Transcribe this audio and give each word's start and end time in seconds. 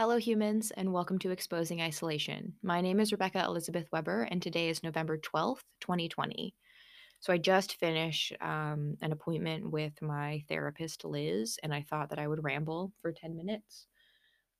Hello, 0.00 0.16
humans, 0.16 0.70
and 0.78 0.94
welcome 0.94 1.18
to 1.18 1.30
Exposing 1.30 1.82
Isolation. 1.82 2.54
My 2.62 2.80
name 2.80 3.00
is 3.00 3.12
Rebecca 3.12 3.44
Elizabeth 3.44 3.86
Weber, 3.92 4.22
and 4.30 4.40
today 4.40 4.70
is 4.70 4.82
November 4.82 5.18
12th, 5.18 5.60
2020. 5.82 6.54
So, 7.20 7.34
I 7.34 7.36
just 7.36 7.76
finished 7.76 8.32
um, 8.40 8.96
an 9.02 9.12
appointment 9.12 9.70
with 9.70 9.92
my 10.00 10.42
therapist, 10.48 11.04
Liz, 11.04 11.58
and 11.62 11.74
I 11.74 11.82
thought 11.82 12.08
that 12.08 12.18
I 12.18 12.28
would 12.28 12.42
ramble 12.42 12.94
for 13.02 13.12
10 13.12 13.36
minutes 13.36 13.88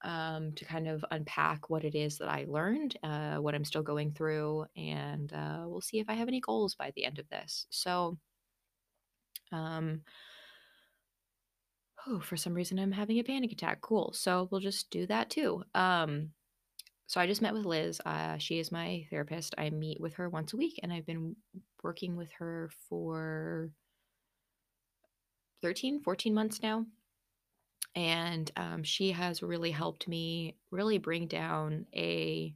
um, 0.04 0.52
to 0.56 0.66
kind 0.66 0.86
of 0.86 1.02
unpack 1.10 1.70
what 1.70 1.84
it 1.84 1.94
is 1.94 2.18
that 2.18 2.28
I 2.28 2.44
learned, 2.46 2.98
uh, 3.02 3.36
what 3.36 3.54
I'm 3.54 3.64
still 3.64 3.82
going 3.82 4.12
through, 4.12 4.66
and 4.76 5.32
uh, 5.32 5.62
we'll 5.64 5.80
see 5.80 6.00
if 6.00 6.10
I 6.10 6.16
have 6.16 6.28
any 6.28 6.40
goals 6.40 6.74
by 6.74 6.92
the 6.94 7.06
end 7.06 7.18
of 7.18 7.26
this. 7.30 7.64
So, 7.70 8.18
um, 9.52 10.02
oh, 12.06 12.20
for 12.20 12.36
some 12.36 12.54
reason 12.54 12.78
I'm 12.78 12.92
having 12.92 13.18
a 13.18 13.24
panic 13.24 13.52
attack. 13.52 13.80
Cool. 13.80 14.12
So 14.14 14.48
we'll 14.50 14.60
just 14.60 14.90
do 14.90 15.06
that 15.06 15.30
too. 15.30 15.62
Um, 15.74 16.30
so 17.06 17.20
I 17.20 17.26
just 17.26 17.42
met 17.42 17.54
with 17.54 17.64
Liz. 17.64 18.00
Uh, 18.06 18.38
she 18.38 18.58
is 18.58 18.70
my 18.70 19.04
therapist. 19.10 19.54
I 19.58 19.70
meet 19.70 20.00
with 20.00 20.14
her 20.14 20.28
once 20.28 20.52
a 20.52 20.56
week, 20.56 20.78
and 20.82 20.92
I've 20.92 21.06
been 21.06 21.34
working 21.82 22.16
with 22.16 22.30
her 22.38 22.70
for 22.88 23.70
13, 25.62 26.02
14 26.02 26.32
months 26.32 26.62
now. 26.62 26.86
And 27.96 28.50
um, 28.56 28.84
she 28.84 29.10
has 29.10 29.42
really 29.42 29.72
helped 29.72 30.06
me 30.06 30.56
really 30.70 30.98
bring 30.98 31.26
down 31.26 31.86
a 31.94 32.54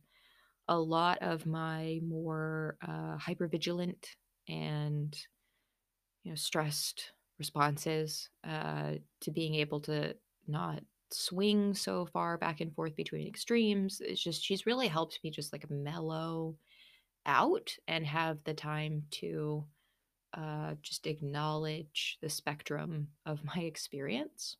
a 0.69 0.79
lot 0.79 1.19
of 1.21 1.45
my 1.45 2.01
more 2.02 2.79
uh, 2.80 3.19
hypervigilant 3.19 4.07
and 4.49 5.15
you 6.23 6.30
know 6.30 6.37
stressed 6.37 7.11
responses 7.38 8.29
uh, 8.45 8.93
to 9.20 9.30
being 9.30 9.55
able 9.55 9.80
to 9.80 10.15
not 10.47 10.83
swing 11.11 11.74
so 11.74 12.07
far 12.07 12.37
back 12.38 12.60
and 12.60 12.74
forth 12.74 12.97
between 12.97 13.27
extremes. 13.27 14.01
It's 14.01 14.23
just 14.23 14.43
she's 14.43 14.66
really 14.66 14.88
helped 14.88 15.20
me 15.23 15.30
just 15.30 15.52
like 15.52 15.71
mellow 15.71 16.57
out 17.27 17.74
and 17.88 18.05
have 18.07 18.38
the 18.45 18.55
time 18.55 19.05
to 19.12 19.65
uh, 20.35 20.74
just 20.82 21.07
acknowledge 21.07 22.18
the 22.21 22.29
spectrum 22.29 23.09
of 23.24 23.45
my 23.45 23.62
experience. 23.62 24.57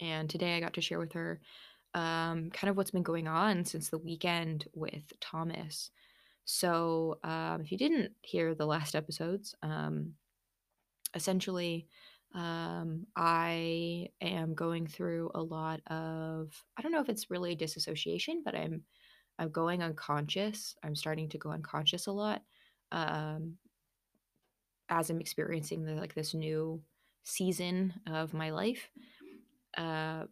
And 0.00 0.30
today 0.30 0.56
I 0.56 0.60
got 0.60 0.74
to 0.74 0.80
share 0.80 0.98
with 0.98 1.12
her 1.12 1.40
um, 1.92 2.50
kind 2.50 2.70
of 2.70 2.76
what's 2.76 2.92
been 2.92 3.02
going 3.02 3.28
on 3.28 3.64
since 3.64 3.88
the 3.88 3.98
weekend 3.98 4.66
with 4.74 5.12
Thomas. 5.20 5.90
So, 6.44 7.18
um, 7.22 7.60
if 7.60 7.70
you 7.70 7.78
didn't 7.78 8.12
hear 8.22 8.54
the 8.54 8.66
last 8.66 8.96
episodes, 8.96 9.54
um, 9.62 10.14
essentially, 11.14 11.86
um, 12.34 13.06
I 13.16 14.08
am 14.20 14.54
going 14.54 14.86
through 14.86 15.30
a 15.34 15.42
lot 15.42 15.80
of 15.88 16.52
I 16.76 16.82
don't 16.82 16.92
know 16.92 17.00
if 17.00 17.08
it's 17.08 17.30
really 17.30 17.54
disassociation, 17.54 18.42
but 18.44 18.54
I'm 18.54 18.82
I'm 19.38 19.50
going 19.50 19.82
unconscious. 19.82 20.76
I'm 20.82 20.94
starting 20.94 21.28
to 21.30 21.38
go 21.38 21.50
unconscious 21.50 22.06
a 22.06 22.12
lot 22.12 22.42
um, 22.92 23.56
as 24.88 25.10
I'm 25.10 25.20
experiencing 25.20 25.84
the, 25.84 25.94
like 25.94 26.14
this 26.14 26.34
new 26.34 26.82
season 27.24 27.94
of 28.06 28.34
my 28.34 28.50
life. 28.50 28.90
Uh, 29.76 30.24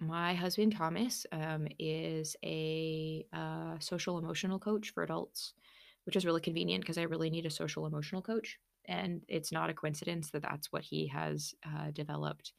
my 0.00 0.34
husband 0.34 0.74
Thomas 0.76 1.26
um, 1.32 1.66
is 1.78 2.36
a 2.44 3.26
uh, 3.32 3.78
social 3.80 4.18
emotional 4.18 4.58
coach 4.58 4.90
for 4.90 5.02
adults, 5.02 5.54
which 6.04 6.16
is 6.16 6.24
really 6.24 6.40
convenient 6.40 6.82
because 6.82 6.98
I 6.98 7.02
really 7.02 7.30
need 7.30 7.46
a 7.46 7.50
social 7.50 7.86
emotional 7.86 8.22
coach 8.22 8.58
and 8.88 9.22
it's 9.28 9.52
not 9.52 9.70
a 9.70 9.74
coincidence 9.74 10.30
that 10.30 10.42
that's 10.42 10.72
what 10.72 10.82
he 10.82 11.06
has 11.08 11.54
uh, 11.64 11.90
developed 11.92 12.52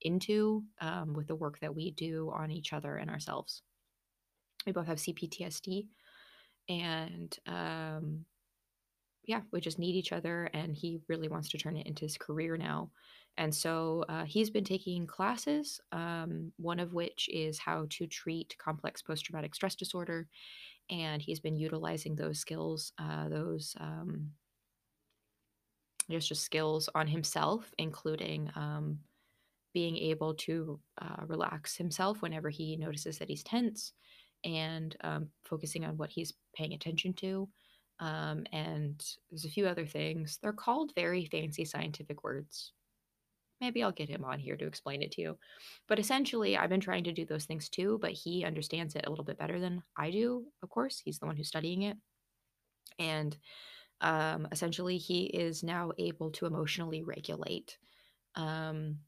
into 0.00 0.64
um, 0.80 1.12
with 1.12 1.28
the 1.28 1.36
work 1.36 1.60
that 1.60 1.74
we 1.74 1.92
do 1.92 2.32
on 2.34 2.50
each 2.50 2.72
other 2.72 2.96
and 2.96 3.10
ourselves. 3.10 3.62
We 4.66 4.72
both 4.72 4.86
have 4.86 4.98
CPTSD, 4.98 5.86
and 6.68 7.38
um, 7.46 8.24
yeah, 9.26 9.40
we 9.52 9.60
just 9.60 9.78
need 9.78 9.94
each 9.94 10.12
other. 10.12 10.50
And 10.54 10.74
he 10.74 11.00
really 11.08 11.28
wants 11.28 11.48
to 11.50 11.58
turn 11.58 11.76
it 11.76 11.86
into 11.86 12.04
his 12.04 12.16
career 12.16 12.56
now. 12.56 12.90
And 13.36 13.54
so 13.54 14.04
uh, 14.08 14.24
he's 14.24 14.50
been 14.50 14.64
taking 14.64 15.06
classes, 15.06 15.80
um, 15.92 16.52
one 16.56 16.78
of 16.78 16.92
which 16.94 17.28
is 17.32 17.58
how 17.58 17.86
to 17.90 18.06
treat 18.06 18.56
complex 18.58 19.02
post 19.02 19.24
traumatic 19.24 19.54
stress 19.54 19.74
disorder. 19.74 20.28
And 20.90 21.20
he's 21.20 21.40
been 21.40 21.56
utilizing 21.56 22.14
those 22.14 22.38
skills, 22.38 22.92
uh, 22.98 23.28
those 23.28 23.74
um, 23.80 24.30
there's 26.08 26.28
just 26.28 26.42
skills 26.42 26.88
on 26.94 27.06
himself, 27.06 27.72
including 27.78 28.50
um, 28.56 28.98
being 29.72 29.96
able 29.96 30.34
to 30.34 30.80
uh, 31.00 31.24
relax 31.26 31.76
himself 31.76 32.22
whenever 32.22 32.48
he 32.48 32.76
notices 32.76 33.18
that 33.18 33.28
he's 33.28 33.42
tense 33.42 33.92
and 34.44 34.96
um, 35.02 35.28
focusing 35.44 35.84
on 35.84 35.96
what 35.96 36.10
he's 36.10 36.34
paying 36.54 36.74
attention 36.74 37.12
to. 37.14 37.48
Um, 38.00 38.44
and 38.52 39.02
there's 39.30 39.44
a 39.44 39.50
few 39.50 39.66
other 39.66 39.86
things. 39.86 40.38
They're 40.42 40.52
called 40.52 40.92
very 40.94 41.26
fancy 41.26 41.64
scientific 41.64 42.22
words. 42.22 42.72
Maybe 43.60 43.82
I'll 43.82 43.92
get 43.92 44.08
him 44.08 44.24
on 44.24 44.38
here 44.38 44.56
to 44.56 44.66
explain 44.66 45.02
it 45.02 45.12
to 45.12 45.22
you. 45.22 45.38
But 45.88 45.98
essentially, 45.98 46.56
I've 46.56 46.70
been 46.70 46.80
trying 46.80 47.04
to 47.04 47.12
do 47.12 47.24
those 47.24 47.44
things 47.46 47.68
too, 47.68 47.98
but 48.00 48.10
he 48.10 48.44
understands 48.44 48.94
it 48.94 49.06
a 49.06 49.10
little 49.10 49.24
bit 49.24 49.38
better 49.38 49.60
than 49.60 49.82
I 49.96 50.10
do, 50.10 50.46
of 50.62 50.70
course. 50.70 51.00
He's 51.04 51.18
the 51.18 51.26
one 51.26 51.36
who's 51.36 51.48
studying 51.48 51.82
it. 51.82 51.96
And 52.98 53.36
um, 54.00 54.48
essentially, 54.52 54.98
he 54.98 55.24
is 55.24 55.62
now 55.62 55.92
able 55.98 56.30
to 56.32 56.46
emotionally 56.46 57.02
regulate, 57.02 57.78
um, 58.34 58.98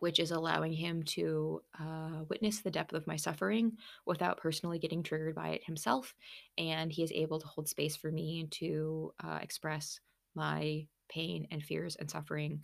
which 0.00 0.20
is 0.20 0.30
allowing 0.30 0.72
him 0.72 1.02
to 1.02 1.62
uh, 1.80 2.22
witness 2.28 2.60
the 2.60 2.70
depth 2.70 2.92
of 2.92 3.06
my 3.06 3.16
suffering 3.16 3.72
without 4.04 4.38
personally 4.38 4.78
getting 4.78 5.02
triggered 5.02 5.34
by 5.34 5.48
it 5.48 5.64
himself. 5.64 6.14
And 6.58 6.92
he 6.92 7.02
is 7.02 7.12
able 7.12 7.40
to 7.40 7.46
hold 7.46 7.68
space 7.68 7.96
for 7.96 8.10
me 8.10 8.46
to 8.52 9.12
uh, 9.24 9.38
express 9.40 10.00
my 10.34 10.86
pain 11.08 11.46
and 11.50 11.62
fears 11.62 11.96
and 11.96 12.10
suffering 12.10 12.60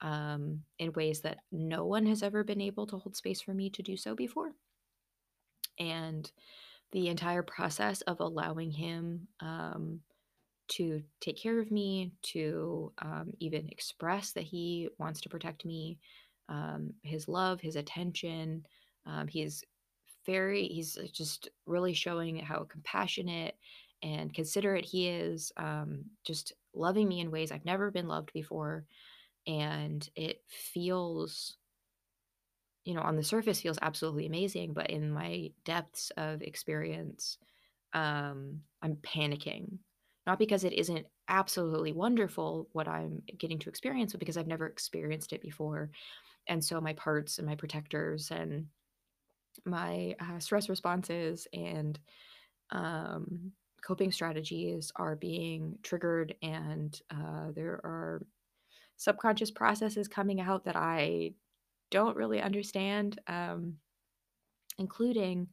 um, 0.00 0.62
in 0.78 0.92
ways 0.92 1.22
that 1.22 1.38
no 1.50 1.86
one 1.86 2.06
has 2.06 2.22
ever 2.22 2.44
been 2.44 2.60
able 2.60 2.86
to 2.86 2.98
hold 2.98 3.16
space 3.16 3.40
for 3.40 3.54
me 3.54 3.70
to 3.70 3.82
do 3.82 3.96
so 3.96 4.14
before. 4.14 4.52
And 5.78 6.30
the 6.92 7.08
entire 7.08 7.42
process 7.42 8.00
of 8.02 8.20
allowing 8.20 8.70
him 8.70 9.28
um, 9.40 10.00
to 10.68 11.02
take 11.20 11.40
care 11.40 11.60
of 11.60 11.70
me, 11.70 12.12
to 12.22 12.92
um, 12.98 13.32
even 13.40 13.68
express 13.68 14.32
that 14.32 14.44
he 14.44 14.88
wants 14.98 15.20
to 15.22 15.28
protect 15.28 15.64
me, 15.64 15.98
um, 16.48 16.92
his 17.02 17.28
love, 17.28 17.60
his 17.60 17.76
attention. 17.76 18.66
Um, 19.06 19.28
he's 19.28 19.64
very, 20.24 20.66
he's 20.66 20.98
uh, 20.98 21.06
just 21.12 21.48
really 21.66 21.94
showing 21.94 22.36
how 22.38 22.64
compassionate 22.64 23.56
and 24.02 24.34
considerate 24.34 24.84
he 24.84 25.08
is, 25.08 25.52
um, 25.56 26.04
just 26.24 26.52
loving 26.74 27.08
me 27.08 27.20
in 27.20 27.30
ways 27.30 27.50
I've 27.50 27.64
never 27.64 27.90
been 27.90 28.08
loved 28.08 28.32
before. 28.32 28.84
And 29.46 30.08
it 30.16 30.42
feels, 30.46 31.56
you 32.84 32.94
know, 32.94 33.00
on 33.00 33.16
the 33.16 33.22
surface 33.22 33.60
feels 33.60 33.78
absolutely 33.80 34.26
amazing, 34.26 34.74
but 34.74 34.90
in 34.90 35.10
my 35.10 35.50
depths 35.64 36.10
of 36.16 36.42
experience, 36.42 37.38
um, 37.92 38.60
I'm 38.82 38.96
panicking 38.96 39.78
not 40.26 40.38
because 40.38 40.64
it 40.64 40.72
isn't 40.72 41.06
absolutely 41.28 41.92
wonderful 41.92 42.68
what 42.72 42.88
I'm 42.88 43.22
getting 43.38 43.58
to 43.60 43.68
experience, 43.68 44.12
but 44.12 44.20
because 44.20 44.36
I've 44.36 44.46
never 44.46 44.66
experienced 44.66 45.32
it 45.32 45.40
before. 45.40 45.90
And 46.48 46.64
so 46.64 46.80
my 46.80 46.92
parts 46.94 47.38
and 47.38 47.46
my 47.46 47.54
protectors 47.54 48.30
and 48.30 48.66
my 49.64 50.14
uh, 50.20 50.38
stress 50.38 50.68
responses 50.68 51.46
and 51.52 51.98
um, 52.70 53.52
coping 53.84 54.12
strategies 54.12 54.92
are 54.96 55.16
being 55.16 55.78
triggered, 55.82 56.34
and 56.42 57.00
uh, 57.10 57.52
there 57.54 57.80
are 57.84 58.26
subconscious 58.96 59.50
processes 59.50 60.08
coming 60.08 60.40
out 60.40 60.64
that 60.64 60.76
I 60.76 61.32
don't 61.90 62.16
really 62.16 62.40
understand, 62.40 63.20
um, 63.28 63.74
including 64.78 65.48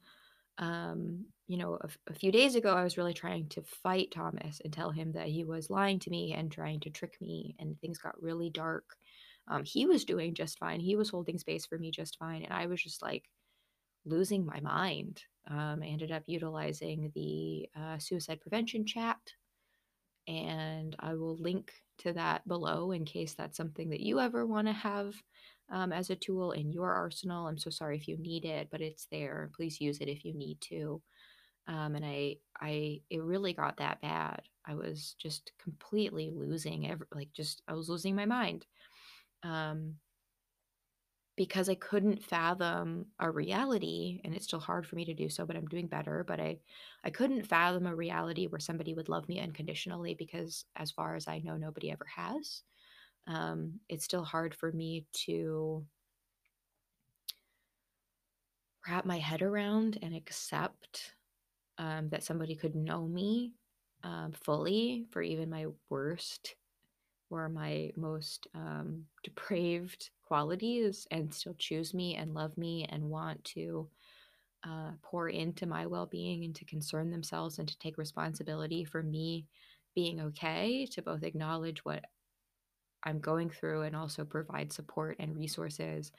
um, 0.58 1.26
you 1.48 1.58
know, 1.58 1.78
a, 1.82 1.90
a, 2.10 2.14
few 2.14 2.32
days 2.32 2.56
ago, 2.56 2.74
I 2.74 2.84
was 2.84 2.98
really 2.98 3.14
trying 3.14 3.48
to 3.50 3.62
fight 3.62 4.12
Thomas 4.12 4.62
and 4.64 4.72
tell 4.72 4.92
him 4.92 5.12
that 5.14 5.28
he 5.28 5.44
was 5.44 5.70
lying 5.70 6.00
to 6.00 6.10
me 6.10 6.34
and 6.34 6.52
trying 6.52 6.80
to 6.82 6.90
trick 6.90 7.18
me, 7.20 7.56
and 7.60 7.80
things 7.80 7.98
got 7.98 8.22
really 8.22 8.50
dark. 8.50 8.86
Um, 9.50 9.64
he 9.66 9.86
was 9.86 10.06
doing 10.06 10.34
just 10.34 10.58
fine. 10.58 10.80
He 10.80 10.96
was 10.96 11.10
holding 11.10 11.38
space 11.38 11.66
for 11.66 11.78
me 11.78 11.92
just 11.92 12.18
fine, 12.18 12.44
and 12.44 12.54
I 12.54 12.68
was 12.68 12.82
just 12.82 13.02
like 13.02 13.26
losing 14.06 14.46
my 14.46 14.60
mind. 14.62 15.22
Um, 15.50 15.82
I 15.84 15.88
ended 15.88 16.12
up 16.12 16.24
utilizing 16.28 17.12
the 17.14 17.70
uh, 17.78 17.98
suicide 17.98 18.40
prevention 18.40 18.86
chat, 18.86 19.20
and 20.28 20.96
I 21.00 21.16
will 21.16 21.38
link 21.38 21.74
to 22.00 22.14
that 22.14 22.48
below 22.48 22.92
in 22.92 23.04
case 23.04 23.34
that's 23.34 23.58
something 23.58 23.90
that 23.90 24.00
you 24.00 24.20
ever 24.20 24.46
want 24.46 24.68
to 24.68 24.74
have 24.74 25.14
um, 25.70 25.92
as 25.92 26.10
a 26.10 26.16
tool 26.16 26.52
in 26.52 26.72
your 26.72 26.94
arsenal. 26.94 27.48
I'm 27.48 27.58
so 27.58 27.70
sorry 27.70 27.98
if 27.98 28.08
you 28.08 28.18
need 28.18 28.46
it, 28.46 28.70
but 28.72 28.82
it's 28.82 29.08
there. 29.12 29.50
Please 29.56 29.82
use 29.82 30.00
it 30.00 30.08
if 30.08 30.24
you 30.24 30.34
need 30.34 30.62
to. 30.70 31.02
Um, 31.68 31.96
and 31.96 32.06
I, 32.06 32.38
I, 32.60 33.02
it 33.10 33.22
really 33.22 33.54
got 33.54 33.78
that 33.78 34.02
bad. 34.02 34.42
I 34.66 34.76
was 34.76 35.16
just 35.18 35.52
completely 35.62 36.32
losing 36.34 36.90
every, 36.90 37.08
like, 37.14 37.32
just 37.34 37.62
I 37.68 37.74
was 37.74 37.90
losing 37.90 38.16
my 38.16 38.26
mind. 38.26 38.66
Um, 39.44 39.96
because 41.36 41.68
I 41.68 41.76
couldn't 41.76 42.24
fathom 42.24 43.08
a 43.20 43.30
reality, 43.30 44.22
and 44.24 44.36
it's 44.36 44.46
still 44.46 44.60
hard 44.60 44.86
for 44.86 44.96
me 44.96 45.06
to 45.06 45.16
do 45.16 45.30
so, 45.30 45.46
but 45.46 45.56
I'm 45.56 45.66
doing 45.66 45.88
better. 45.88 46.24
But 46.28 46.40
I, 46.40 46.60
I 47.04 47.10
couldn't 47.10 47.48
fathom 47.48 47.88
a 47.88 47.96
reality 47.96 48.46
where 48.46 48.60
somebody 48.60 48.94
would 48.94 49.10
love 49.10 49.28
me 49.28 49.40
unconditionally 49.40 50.14
because, 50.14 50.66
as 50.76 50.92
far 50.92 51.16
as 51.16 51.28
I 51.28 51.40
know, 51.40 51.58
nobody 51.58 51.92
ever 51.92 52.06
has. 52.16 52.62
Um, 53.26 53.80
it's 53.90 54.06
still 54.06 54.24
hard 54.24 54.54
for 54.54 54.72
me 54.72 55.06
to 55.26 55.86
wrap 58.88 59.06
my 59.06 59.18
head 59.18 59.42
around 59.42 59.98
and 60.02 60.14
accept 60.16 61.14
um, 61.78 62.10
that 62.10 62.24
somebody 62.24 62.56
could 62.56 62.76
know 62.76 63.08
me 63.08 63.54
um, 64.04 64.32
fully 64.32 65.06
for 65.12 65.22
even 65.22 65.50
my 65.50 65.66
worst 65.90 66.56
or 67.30 67.50
my 67.50 67.92
most 67.96 68.48
um, 68.54 69.04
depraved 69.24 70.12
qualities 70.22 71.08
and 71.12 71.34
still 71.34 71.56
choose 71.58 71.94
me 71.94 72.16
and 72.16 72.34
love 72.34 72.58
me 72.58 72.86
and 72.90 73.04
want 73.04 73.44
to 73.44 73.88
uh, 74.66 74.92
pour 75.02 75.30
into 75.30 75.66
my 75.66 75.86
well 75.86 76.06
being 76.06 76.46
and 76.46 76.56
to 76.56 76.66
concern 76.66 77.12
themselves 77.12 77.60
and 77.60 77.68
to 77.68 77.78
take 77.80 77.98
responsibility 77.98 78.84
for 78.84 79.04
me 79.04 79.46
being 79.96 80.22
okay, 80.22 80.88
to 80.92 81.02
both 81.02 81.24
acknowledge 81.24 81.84
what 81.86 82.04
I'm 83.04 83.20
going 83.20 83.50
through 83.50 83.84
and 83.84 83.96
also 83.96 84.24
provide 84.24 84.72
support 84.72 85.18
and 85.20 85.36
resources 85.36 86.12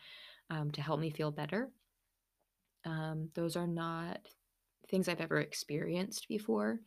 um, 0.51 0.71
to 0.73 0.83
help 0.83 1.01
me 1.01 1.11
feel 1.11 1.31
better. 1.31 1.71
Um, 2.85 3.31
those 3.35 3.56
are 3.56 3.67
not 3.67 4.21
things 4.89 5.09
I've 5.09 5.21
ever 5.21 5.41
experienced 5.41 6.29
before. 6.29 6.81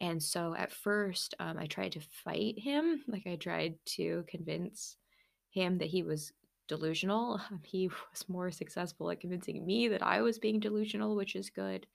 And 0.00 0.22
so 0.22 0.54
at 0.56 0.72
first, 0.72 1.34
um, 1.38 1.58
I 1.58 1.66
tried 1.66 1.92
to 1.92 2.00
fight 2.00 2.58
him. 2.58 3.02
Like 3.08 3.26
I 3.26 3.36
tried 3.36 3.76
to 3.96 4.24
convince 4.28 4.96
him 5.50 5.78
that 5.78 5.88
he 5.88 6.02
was 6.02 6.32
delusional. 6.68 7.40
He 7.64 7.88
was 7.88 8.28
more 8.28 8.50
successful 8.50 9.10
at 9.10 9.20
convincing 9.20 9.64
me 9.64 9.88
that 9.88 10.02
I 10.02 10.22
was 10.22 10.38
being 10.38 10.60
delusional, 10.60 11.16
which 11.16 11.36
is 11.36 11.50
good. 11.50 11.86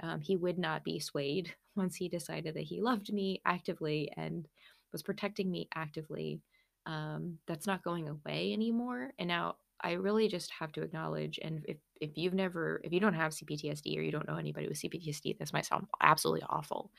Um, 0.00 0.20
he 0.20 0.36
would 0.36 0.58
not 0.58 0.84
be 0.84 0.98
swayed 0.98 1.54
once 1.76 1.96
he 1.96 2.08
decided 2.08 2.54
that 2.54 2.62
he 2.62 2.80
loved 2.80 3.12
me 3.12 3.40
actively 3.44 4.10
and 4.16 4.48
was 4.92 5.02
protecting 5.02 5.50
me 5.50 5.68
actively. 5.74 6.40
Um, 6.86 7.38
that's 7.46 7.66
not 7.66 7.82
going 7.82 8.08
away 8.08 8.52
anymore. 8.52 9.12
And 9.18 9.28
now 9.28 9.56
I 9.82 9.92
really 9.92 10.28
just 10.28 10.50
have 10.58 10.72
to 10.72 10.82
acknowledge, 10.82 11.38
and 11.42 11.64
if, 11.68 11.76
if 12.00 12.10
you've 12.16 12.34
never, 12.34 12.80
if 12.84 12.92
you 12.92 13.00
don't 13.00 13.14
have 13.14 13.32
CPTSD 13.32 13.98
or 13.98 14.02
you 14.02 14.12
don't 14.12 14.28
know 14.28 14.36
anybody 14.36 14.68
with 14.68 14.80
CPTSD, 14.80 15.38
this 15.38 15.52
might 15.52 15.66
sound 15.66 15.86
absolutely 16.00 16.42
awful. 16.48 16.90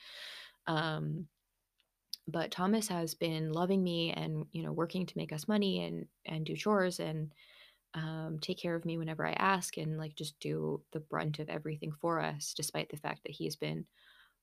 Um, 0.66 1.26
but 2.28 2.50
Thomas 2.50 2.88
has 2.88 3.14
been 3.14 3.52
loving 3.52 3.82
me 3.82 4.12
and 4.12 4.46
you 4.52 4.62
know 4.62 4.72
working 4.72 5.06
to 5.06 5.16
make 5.16 5.32
us 5.32 5.46
money 5.46 5.84
and 5.84 6.06
and 6.24 6.44
do 6.44 6.56
chores 6.56 6.98
and 6.98 7.32
um, 7.94 8.38
take 8.40 8.58
care 8.58 8.74
of 8.74 8.84
me 8.84 8.98
whenever 8.98 9.26
I 9.26 9.32
ask 9.32 9.76
and 9.78 9.96
like 9.96 10.14
just 10.14 10.38
do 10.38 10.82
the 10.92 11.00
brunt 11.00 11.38
of 11.38 11.48
everything 11.48 11.92
for 11.92 12.20
us, 12.20 12.52
despite 12.54 12.90
the 12.90 12.98
fact 12.98 13.22
that 13.22 13.32
he's 13.32 13.56
been 13.56 13.86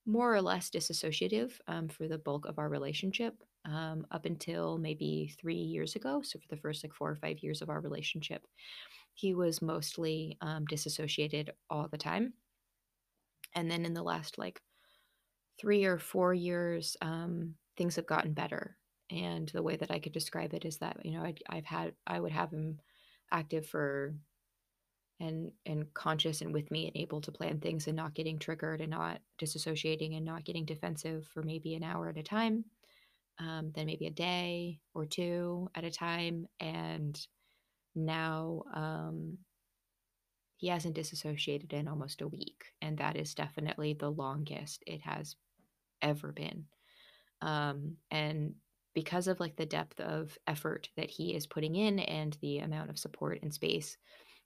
more 0.05 0.33
or 0.33 0.41
less 0.41 0.69
disassociative 0.69 1.53
um, 1.67 1.87
for 1.87 2.07
the 2.07 2.17
bulk 2.17 2.45
of 2.45 2.59
our 2.59 2.69
relationship 2.69 3.41
um, 3.65 4.05
up 4.11 4.25
until 4.25 4.77
maybe 4.77 5.33
three 5.39 5.55
years 5.55 5.95
ago. 5.95 6.21
So 6.21 6.39
for 6.39 6.47
the 6.49 6.61
first 6.61 6.83
like 6.83 6.93
four 6.93 7.09
or 7.09 7.15
five 7.15 7.39
years 7.39 7.61
of 7.61 7.69
our 7.69 7.79
relationship, 7.79 8.45
he 9.13 9.33
was 9.33 9.61
mostly 9.61 10.37
um, 10.41 10.65
disassociated 10.65 11.51
all 11.69 11.87
the 11.87 11.97
time. 11.97 12.33
And 13.55 13.69
then 13.69 13.85
in 13.85 13.93
the 13.93 14.03
last 14.03 14.37
like 14.37 14.59
three 15.59 15.85
or 15.85 15.99
four 15.99 16.33
years, 16.33 16.97
um, 17.01 17.55
things 17.77 17.95
have 17.95 18.07
gotten 18.07 18.33
better. 18.33 18.75
And 19.11 19.49
the 19.49 19.63
way 19.63 19.75
that 19.75 19.91
I 19.91 19.99
could 19.99 20.11
describe 20.11 20.53
it 20.53 20.65
is 20.65 20.77
that, 20.77 20.97
you 21.05 21.11
know, 21.11 21.23
I'd, 21.23 21.39
I've 21.47 21.65
had, 21.65 21.93
I 22.07 22.19
would 22.19 22.31
have 22.31 22.51
him 22.51 22.79
active 23.31 23.65
for 23.67 24.15
and 25.23 25.51
and 25.65 25.93
conscious 25.93 26.41
and 26.41 26.53
with 26.53 26.69
me 26.71 26.87
and 26.87 26.95
able 26.95 27.21
to 27.21 27.31
plan 27.31 27.59
things 27.59 27.87
and 27.87 27.95
not 27.95 28.13
getting 28.13 28.37
triggered 28.37 28.81
and 28.81 28.91
not 28.91 29.19
disassociating 29.41 30.15
and 30.15 30.25
not 30.25 30.45
getting 30.45 30.65
defensive 30.65 31.25
for 31.33 31.41
maybe 31.43 31.73
an 31.75 31.83
hour 31.83 32.09
at 32.09 32.17
a 32.17 32.23
time 32.23 32.65
um, 33.39 33.71
then 33.75 33.85
maybe 33.85 34.07
a 34.07 34.11
day 34.11 34.79
or 34.93 35.05
two 35.05 35.69
at 35.75 35.83
a 35.83 35.91
time. 35.91 36.47
And 36.59 37.19
now 37.95 38.63
um, 38.73 39.37
he 40.57 40.67
hasn't 40.67 40.95
disassociated 40.95 41.73
in 41.73 41.87
almost 41.87 42.21
a 42.21 42.27
week. 42.27 42.65
And 42.81 42.97
that 42.97 43.17
is 43.17 43.33
definitely 43.33 43.93
the 43.93 44.11
longest 44.11 44.83
it 44.85 45.01
has 45.01 45.35
ever 46.01 46.31
been. 46.31 46.65
Um, 47.41 47.97
and 48.11 48.55
because 48.93 49.27
of 49.27 49.39
like 49.39 49.55
the 49.55 49.65
depth 49.65 49.99
of 49.99 50.37
effort 50.47 50.89
that 50.95 51.09
he 51.09 51.35
is 51.35 51.47
putting 51.47 51.75
in 51.75 51.99
and 51.99 52.37
the 52.41 52.59
amount 52.59 52.89
of 52.91 52.99
support 52.99 53.39
and 53.41 53.53
space 53.53 53.97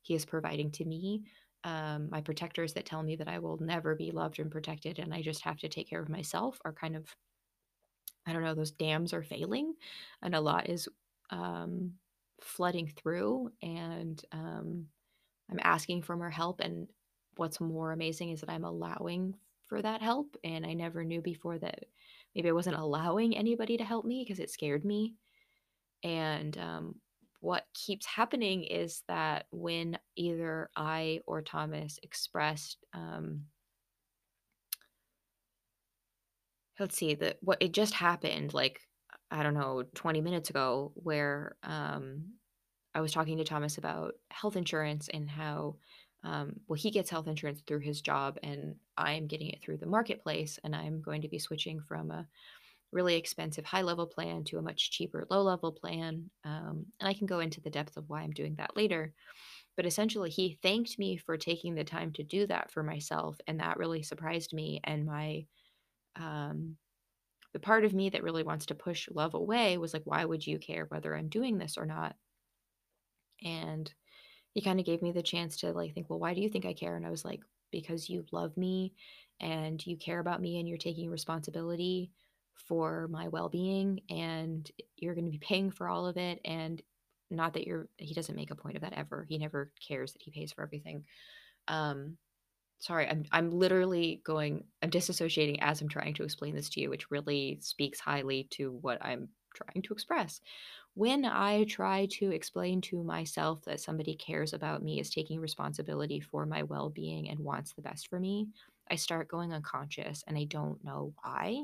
he 0.08 0.16
is 0.16 0.26
providing 0.26 0.72
to 0.72 0.86
me 0.86 1.24
um, 1.64 2.08
my 2.10 2.22
protectors 2.22 2.74
that 2.74 2.86
tell 2.86 3.04
me 3.04 3.16
that 3.16 3.28
i 3.28 3.40
will 3.40 3.58
never 3.58 3.96
be 3.96 4.12
loved 4.12 4.40
and 4.40 4.50
protected 4.52 5.00
and 5.00 5.14
i 5.14 5.22
just 5.22 5.44
have 5.44 5.58
to 5.58 5.68
take 5.68 5.90
care 5.90 6.02
of 6.02 6.10
myself 6.10 6.60
are 6.64 6.74
kind 6.74 6.96
of 6.96 7.06
i 8.26 8.32
don't 8.34 8.44
know 8.44 8.56
those 8.56 8.72
dams 8.72 9.14
are 9.14 9.24
failing 9.24 9.74
and 10.22 10.34
a 10.34 10.42
lot 10.42 10.70
is 10.70 10.88
um, 11.30 11.92
flooding 12.42 12.88
through 12.88 13.52
and 13.62 14.24
um, 14.32 14.86
i'm 15.52 15.60
asking 15.62 16.02
for 16.02 16.16
more 16.16 16.30
help 16.30 16.62
and 16.62 16.88
what's 17.36 17.60
more 17.60 17.92
amazing 17.92 18.30
is 18.30 18.40
that 18.40 18.50
i'm 18.50 18.64
allowing 18.64 19.36
for 19.66 19.82
that 19.82 20.02
help 20.02 20.38
and 20.46 20.66
i 20.66 20.74
never 20.74 21.04
knew 21.04 21.22
before 21.22 21.58
that 21.58 21.84
maybe 22.34 22.48
i 22.48 22.54
wasn't 22.54 22.76
allowing 22.76 23.36
anybody 23.36 23.76
to 23.76 23.84
help 23.84 24.06
me 24.06 24.24
because 24.24 24.40
it 24.40 24.50
scared 24.50 24.86
me 24.86 25.16
and 26.04 26.58
um, 26.58 26.96
what 27.40 27.66
keeps 27.74 28.06
happening 28.06 28.64
is 28.64 29.04
that 29.08 29.46
when 29.52 29.98
either 30.16 30.70
I 30.76 31.22
or 31.26 31.42
Thomas 31.42 32.00
expressed, 32.04 32.78
um, 32.94 33.46
let's 36.80 36.98
see, 36.98 37.16
that 37.16 37.38
what 37.42 37.62
it 37.62 37.74
just 37.74 37.94
happened, 37.94 38.54
like 38.54 38.82
I 39.30 39.44
don't 39.44 39.54
know, 39.54 39.84
20 39.96 40.22
minutes 40.22 40.50
ago, 40.50 40.92
where 40.96 41.56
um, 41.64 42.24
I 42.96 43.02
was 43.02 43.12
talking 43.12 43.38
to 43.38 43.44
Thomas 43.44 43.78
about 43.78 44.14
health 44.32 44.56
insurance 44.56 45.10
and 45.14 45.30
how, 45.30 45.76
um, 46.24 46.54
well, 46.68 46.78
he 46.78 46.92
gets 46.92 47.10
health 47.10 47.28
insurance 47.28 47.62
through 47.68 47.80
his 47.80 48.02
job, 48.02 48.38
and 48.42 48.76
I'm 48.98 49.28
getting 49.28 49.50
it 49.50 49.62
through 49.62 49.78
the 49.78 49.86
marketplace, 49.86 50.60
and 50.64 50.76
I'm 50.76 51.02
going 51.02 51.22
to 51.24 51.28
be 51.28 51.40
switching 51.40 51.82
from 51.82 52.12
a 52.12 52.28
really 52.92 53.16
expensive 53.16 53.66
high 53.66 53.82
level 53.82 54.08
plan 54.08 54.44
to 54.46 54.58
a 54.58 54.62
much 54.62 54.92
cheaper 54.92 55.26
low 55.30 55.42
level 55.42 55.72
plan. 55.72 56.30
Um, 56.44 56.86
and 57.00 57.08
I 57.10 57.14
can 57.14 57.28
go 57.28 57.40
into 57.40 57.62
the 57.62 57.70
depth 57.70 57.98
of 57.98 58.10
why 58.10 58.22
I'm 58.22 58.32
doing 58.32 58.56
that 58.56 58.76
later. 58.76 59.14
But 59.76 59.86
essentially, 59.86 60.30
he 60.30 60.58
thanked 60.62 60.98
me 60.98 61.18
for 61.18 61.38
taking 61.38 61.76
the 61.76 61.84
time 61.84 62.12
to 62.14 62.24
do 62.24 62.48
that 62.48 62.72
for 62.72 62.84
myself. 62.84 63.38
And 63.48 63.60
that 63.60 63.78
really 63.78 64.04
surprised 64.04 64.54
me. 64.54 64.80
And 64.84 65.06
my, 65.06 65.46
um, 66.16 66.78
the 67.54 67.60
part 67.60 67.86
of 67.86 67.94
me 67.94 68.10
that 68.10 68.24
really 68.24 68.44
wants 68.44 68.68
to 68.68 68.76
push 68.76 69.08
love 69.12 69.34
away 69.34 69.78
was 69.78 69.94
like, 69.94 70.04
why 70.06 70.26
would 70.26 70.46
you 70.46 70.60
care 70.60 70.86
whether 70.86 71.16
I'm 71.16 71.30
doing 71.30 71.58
this 71.58 71.78
or 71.78 71.86
not? 71.86 72.16
And 73.44 73.94
he 74.54 74.62
kind 74.62 74.80
of 74.80 74.86
gave 74.86 75.02
me 75.02 75.12
the 75.12 75.24
chance 75.24 75.58
to 75.58 75.72
like 75.72 75.94
think, 75.94 76.10
well, 76.10 76.20
why 76.20 76.34
do 76.34 76.42
you 76.42 76.50
think 76.50 76.66
I 76.66 76.74
care? 76.74 76.96
And 76.96 77.06
I 77.06 77.12
was 77.12 77.24
like, 77.24 77.42
because 77.72 78.10
you 78.10 78.26
love 78.32 78.58
me 78.58 78.94
and 79.40 79.86
you 79.86 79.98
care 79.98 80.20
about 80.20 80.42
me 80.42 80.60
and 80.60 80.68
you're 80.68 80.78
taking 80.78 81.10
responsibility 81.10 82.12
for 82.68 83.08
my 83.10 83.28
well-being 83.28 84.02
and 84.10 84.70
you're 84.98 85.16
going 85.16 85.26
to 85.26 85.32
be 85.32 85.38
paying 85.38 85.72
for 85.72 85.88
all 85.88 86.08
of 86.08 86.18
it 86.18 86.40
and 86.46 86.82
not 87.30 87.54
that 87.54 87.68
you're 87.68 87.90
he 87.98 88.14
doesn't 88.14 88.36
make 88.36 88.52
a 88.52 88.56
point 88.56 88.78
of 88.78 88.82
that 88.84 88.94
ever. 88.94 89.26
He 89.28 89.38
never 89.38 89.72
cares 89.86 90.14
that 90.14 90.22
he 90.22 90.32
pays 90.32 90.54
for 90.54 90.64
everything. 90.64 91.04
Um 91.68 92.18
sorry 92.80 93.08
i'm 93.08 93.26
i'm 93.32 93.52
literally 93.52 94.22
going 94.24 94.64
i'm 94.84 94.90
disassociating 94.90 95.58
as 95.62 95.82
i'm 95.82 95.90
trying 95.90 96.14
to 96.14 96.24
explain 96.24 96.56
this 96.56 96.70
to 96.70 96.80
you 96.80 96.90
which 96.90 97.10
really 97.10 97.58
speaks 97.62 98.00
highly 98.00 98.48
to 98.52 98.72
what 98.82 99.04
i'm 99.04 99.30
trying 99.56 99.82
to 99.82 99.94
express. 99.94 100.42
When 100.94 101.26
i 101.26 101.64
try 101.66 102.08
to 102.20 102.32
explain 102.32 102.82
to 102.82 103.04
myself 103.04 103.64
that 103.66 103.80
somebody 103.80 104.16
cares 104.16 104.54
about 104.54 104.84
me 104.84 105.00
is 105.00 105.10
taking 105.10 105.40
responsibility 105.40 106.20
for 106.20 106.46
my 106.46 106.64
well-being 106.64 107.30
and 107.30 107.40
wants 107.40 107.74
the 107.74 107.82
best 107.82 108.08
for 108.10 108.20
me 108.20 108.48
i 108.92 108.96
start 108.96 109.28
going 109.28 109.54
unconscious 109.54 110.24
and 110.28 110.38
i 110.38 110.44
don't 110.44 110.84
know 110.84 111.14
why 111.24 111.64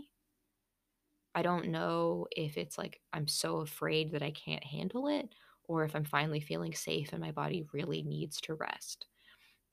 I 1.35 1.41
don't 1.41 1.69
know 1.69 2.27
if 2.31 2.57
it's 2.57 2.77
like 2.77 3.01
I'm 3.11 3.27
so 3.27 3.57
afraid 3.57 4.11
that 4.11 4.21
I 4.21 4.31
can't 4.31 4.63
handle 4.63 5.07
it 5.07 5.29
or 5.65 5.83
if 5.83 5.95
I'm 5.95 6.03
finally 6.03 6.39
feeling 6.39 6.73
safe 6.73 7.11
and 7.11 7.21
my 7.21 7.31
body 7.31 7.65
really 7.73 8.03
needs 8.03 8.39
to 8.41 8.53
rest. 8.53 9.07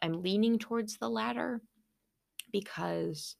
I'm 0.02 0.22
leaning 0.22 0.58
towards 0.58 0.96
the 0.96 1.08
latter 1.08 1.60
because 2.52 3.36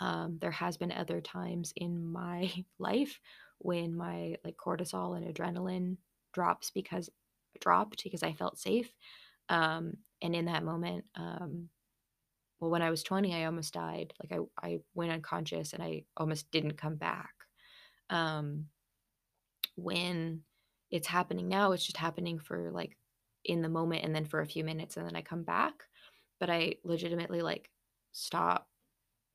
um, 0.00 0.38
there 0.40 0.50
has 0.50 0.76
been 0.76 0.92
other 0.92 1.20
times 1.20 1.72
in 1.76 2.04
my 2.04 2.52
life 2.78 3.20
when 3.58 3.94
my 3.94 4.36
like 4.44 4.56
cortisol 4.56 5.16
and 5.16 5.32
adrenaline 5.32 5.96
drops 6.32 6.70
because 6.70 7.08
dropped 7.60 8.02
because 8.02 8.22
I 8.22 8.32
felt 8.32 8.58
safe. 8.58 8.92
Um, 9.48 9.94
and 10.20 10.34
in 10.34 10.46
that 10.46 10.64
moment, 10.64 11.04
um, 11.14 11.68
well, 12.60 12.70
when 12.70 12.82
I 12.82 12.90
was 12.90 13.02
20, 13.02 13.34
I 13.34 13.44
almost 13.44 13.74
died. 13.74 14.12
Like 14.22 14.38
I, 14.38 14.66
I 14.66 14.78
went 14.94 15.12
unconscious 15.12 15.72
and 15.72 15.82
I 15.82 16.04
almost 16.16 16.50
didn't 16.50 16.76
come 16.76 16.96
back 16.96 17.30
um, 18.12 18.68
when 19.76 20.42
it's 20.90 21.06
happening 21.06 21.48
now, 21.48 21.72
it's 21.72 21.84
just 21.84 21.96
happening 21.96 22.38
for 22.38 22.70
like 22.70 22.96
in 23.44 23.62
the 23.62 23.68
moment 23.68 24.04
and 24.04 24.14
then 24.14 24.24
for 24.24 24.40
a 24.40 24.46
few 24.46 24.64
minutes 24.64 24.96
and 24.96 25.06
then 25.06 25.16
I 25.16 25.22
come 25.22 25.42
back, 25.42 25.84
but 26.38 26.50
I 26.50 26.76
legitimately, 26.84 27.42
like, 27.42 27.70
stop 28.12 28.68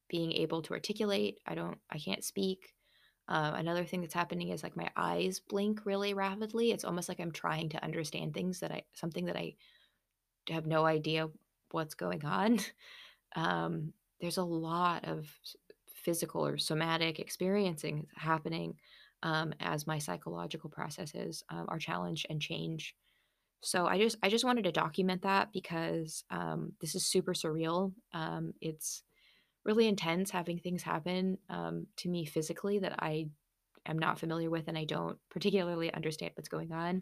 being 0.09 0.31
able 0.33 0.61
to 0.63 0.73
articulate. 0.73 1.39
I 1.45 1.55
don't 1.55 1.79
I 1.91 1.99
can't 1.99 2.23
speak. 2.23 2.75
Um, 3.29 3.55
another 3.55 3.85
thing 3.85 4.01
that's 4.01 4.13
happening 4.13 4.49
is, 4.49 4.63
like, 4.63 4.77
my 4.77 4.89
eyes 4.95 5.39
blink 5.39 5.85
really 5.85 6.13
rapidly. 6.13 6.71
It's 6.71 6.85
almost 6.85 7.09
like 7.09 7.19
I'm 7.19 7.31
trying 7.31 7.69
to 7.69 7.83
understand 7.83 8.33
things 8.33 8.59
that 8.61 8.71
I 8.71 8.83
something 8.93 9.25
that 9.25 9.37
I 9.37 9.55
have 10.49 10.65
no 10.67 10.85
idea 10.85 11.29
what's 11.71 11.95
going 11.95 12.25
on. 12.25 12.59
Um, 13.35 13.93
there's 14.21 14.37
a 14.37 14.43
lot 14.43 15.05
of 15.05 15.29
physical 16.07 16.45
or 16.47 16.57
somatic 16.57 17.19
experiencing 17.19 18.07
happening, 18.15 18.69
um, 19.23 19.53
as 19.59 19.85
my 19.87 19.99
psychological 19.99 20.69
processes, 20.69 21.43
um, 21.49 21.65
are 21.67 21.79
challenged 21.79 22.25
and 22.29 22.41
change. 22.41 22.95
So 23.61 23.87
I 23.87 23.97
just 23.97 24.17
I 24.23 24.29
just 24.29 24.45
wanted 24.45 24.63
to 24.65 24.71
document 24.71 25.21
that 25.23 25.51
because, 25.51 26.23
um, 26.29 26.73
this 26.81 26.95
is 26.95 27.05
super 27.13 27.33
surreal. 27.33 27.93
Um, 28.13 28.53
it's 28.61 29.03
really 29.65 29.87
intense 29.87 30.31
having 30.31 30.59
things 30.59 30.83
happen, 30.83 31.37
um, 31.49 31.87
to 31.97 32.09
me 32.09 32.25
physically 32.25 32.79
that 32.79 32.95
I 32.99 33.27
am 33.85 33.99
not 33.99 34.19
familiar 34.19 34.49
with 34.49 34.67
and 34.69 34.77
I 34.77 34.85
don't 34.85 35.17
particularly 35.29 35.93
understand 35.93 36.31
what's 36.35 36.49
going 36.55 36.71
on. 36.71 37.01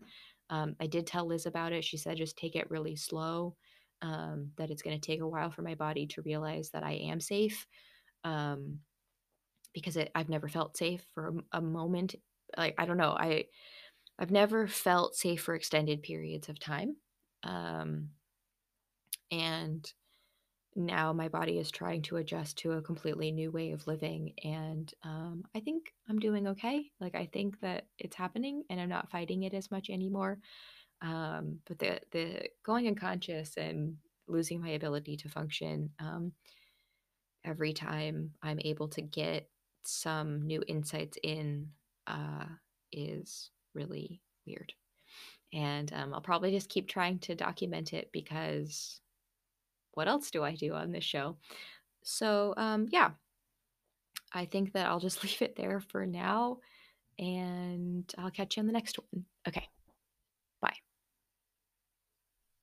Um, 0.49 0.75
I 0.79 0.87
did 0.87 1.05
tell 1.07 1.27
Liz 1.27 1.45
about 1.45 1.73
it. 1.73 1.83
She 1.83 1.97
said, 1.97 2.17
"Just 2.17 2.37
take 2.37 2.55
it 2.55 2.71
really 2.71 2.95
slow," 2.95 3.55
that 4.57 4.69
it's 4.71 4.81
gonna 4.83 4.99
take 4.99 5.21
a 5.21 5.27
while 5.27 5.51
for 5.51 5.61
my 5.63 5.75
body 5.75 6.07
to 6.07 6.21
realize 6.23 6.69
that 6.71 6.83
I 6.83 6.93
am 7.11 7.19
safe, 7.19 7.67
um, 8.23 8.79
because 9.75 9.97
it 9.97 10.11
I've 10.15 10.29
never 10.29 10.49
felt 10.49 10.77
safe 10.77 11.05
for 11.15 11.35
a 11.53 11.61
moment. 11.61 12.15
Like, 12.57 12.75
I 12.79 12.87
don't 12.87 12.97
know, 12.97 13.11
I 13.11 13.47
I've 14.19 14.31
never 14.31 14.67
felt 14.67 15.15
safe 15.15 15.43
for 15.43 15.55
extended 15.55 16.03
periods 16.03 16.49
of 16.49 16.59
time, 16.59 16.97
um 17.43 18.11
and 19.31 19.91
now 20.75 21.13
my 21.13 21.29
body 21.29 21.59
is 21.59 21.71
trying 21.71 22.01
to 22.03 22.17
adjust 22.17 22.57
to 22.59 22.73
a 22.73 22.81
completely 22.81 23.31
new 23.31 23.51
way 23.51 23.71
of 23.71 23.87
living, 23.87 24.33
and, 24.43 24.93
um, 25.03 25.43
I 25.55 25.61
think 25.61 25.93
I'm 26.09 26.19
doing 26.19 26.47
okay. 26.49 26.91
Like, 26.99 27.15
I 27.15 27.27
think 27.27 27.59
that 27.61 27.87
it's 27.99 28.15
happening, 28.15 28.63
and 28.69 28.79
I'm 28.81 28.89
not 28.89 29.11
fighting 29.11 29.43
it 29.43 29.53
as 29.53 29.71
much 29.71 29.89
anymore. 29.89 30.39
Um, 31.01 31.61
but 31.67 31.79
the 31.79 32.01
the 32.11 32.49
going 32.63 32.87
unconscious 32.87 33.57
and 33.57 33.97
losing 34.27 34.61
my 34.61 34.69
ability 34.71 35.17
to 35.17 35.29
function, 35.29 35.91
um 35.99 36.33
every 37.43 37.73
time 37.73 38.33
I'm 38.41 38.59
able 38.61 38.87
to 38.89 39.01
get 39.01 39.49
some 39.87 40.41
new 40.45 40.63
insights 40.67 41.17
in, 41.23 41.69
uh, 42.07 42.45
is 42.91 43.51
really 43.73 44.21
weird. 44.45 44.73
And, 45.53 45.91
um, 45.93 46.13
I'll 46.13 46.21
probably 46.21 46.51
just 46.51 46.69
keep 46.69 46.87
trying 46.87 47.19
to 47.19 47.35
document 47.35 47.93
it 47.93 48.09
because 48.11 48.99
what 49.93 50.07
else 50.07 50.29
do 50.31 50.43
I 50.43 50.55
do 50.55 50.73
on 50.73 50.91
this 50.91 51.03
show? 51.03 51.37
So, 52.03 52.53
um, 52.57 52.87
yeah. 52.91 53.11
I 54.33 54.45
think 54.45 54.73
that 54.73 54.87
I'll 54.87 54.99
just 54.99 55.23
leave 55.23 55.41
it 55.41 55.55
there 55.55 55.79
for 55.79 56.05
now, 56.05 56.59
and 57.17 58.11
I'll 58.17 58.31
catch 58.31 58.57
you 58.57 58.61
on 58.61 58.67
the 58.67 58.73
next 58.73 58.99
one. 59.11 59.25
Okay. 59.47 59.67